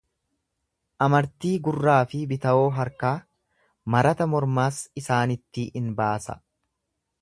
Amartii 1.07 1.51
gurraa 1.67 1.97
fi 2.13 2.23
bitawoo 2.33 2.65
harkaa, 2.79 3.13
marata 3.97 4.31
mormaas 4.35 4.83
isaanittii 5.05 5.71
in 5.83 5.97
baasa. 6.03 6.43